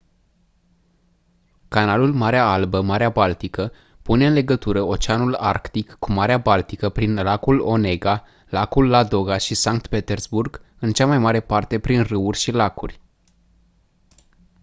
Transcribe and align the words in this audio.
canalul 1.67 2.13
marea 2.13 2.45
albă 2.51 2.81
marea 2.81 3.09
baltică 3.09 3.71
pune 4.01 4.27
în 4.27 4.33
legătură 4.33 4.81
oceanul 4.81 5.33
arctic 5.33 5.95
cu 5.99 6.11
marea 6.11 6.37
baltică 6.37 6.89
prin 6.89 7.15
lacul 7.15 7.59
onega 7.59 8.25
lacul 8.49 8.89
ladoga 8.89 9.37
și 9.37 9.55
sankt 9.55 9.87
petersburg 9.87 10.61
în 10.79 10.91
cea 10.91 11.05
mai 11.05 11.17
mare 11.17 11.39
parte 11.39 11.79
prin 11.79 12.03
râuri 12.03 12.37
și 12.37 12.51
lacuri 12.51 13.01